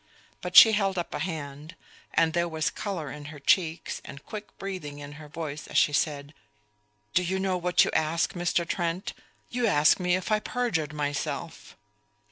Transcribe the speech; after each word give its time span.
But 0.41 0.55
she 0.55 0.71
held 0.71 0.97
up 0.97 1.13
a 1.13 1.19
hand, 1.19 1.75
and 2.15 2.33
there 2.33 2.49
was 2.49 2.71
color 2.71 3.11
in 3.11 3.25
her 3.25 3.37
cheeks 3.37 4.01
and 4.03 4.25
quick 4.25 4.57
breathing 4.57 4.97
in 4.97 5.11
her 5.21 5.27
voice 5.27 5.67
as 5.67 5.77
she 5.77 5.93
said: 5.93 6.33
"Do 7.13 7.21
you 7.21 7.37
know 7.37 7.55
what 7.55 7.85
you 7.85 7.91
ask, 7.91 8.33
Mr. 8.33 8.67
Trent? 8.67 9.13
You 9.51 9.67
ask 9.67 9.99
me 9.99 10.15
if 10.15 10.31
I 10.31 10.39
perjured 10.39 10.91
myself." 10.91 11.77